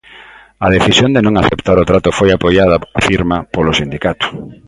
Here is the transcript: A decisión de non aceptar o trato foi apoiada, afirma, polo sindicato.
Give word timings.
A 0.65 0.67
decisión 0.75 1.09
de 1.15 1.21
non 1.25 1.35
aceptar 1.37 1.77
o 1.79 1.87
trato 1.89 2.09
foi 2.19 2.29
apoiada, 2.31 2.77
afirma, 2.99 3.37
polo 3.53 3.77
sindicato. 3.79 4.25